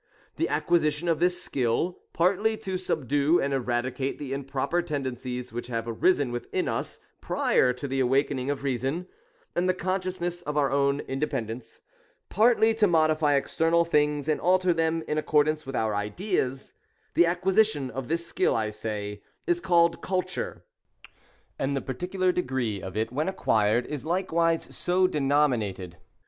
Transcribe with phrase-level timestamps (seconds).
[0.37, 5.67] The acquisition of this skill,— partly to subdue and era dicate the improper tendencies which
[5.67, 9.05] have arisen within us prior to the awakening of Reason,
[9.55, 11.81] and the consciousness of our own independence—
[12.29, 16.73] partly to modify external things, and alter them in accordance with our ideas,—
[17.13, 20.65] the acquisi tion of this skill, I say, is called Culture;
[21.59, 22.25] and the particu THE ABSOLUTE VOCATION OF MAN.
[22.25, 25.97] 23 lar degree of it, when acquired, is likewise so denominated.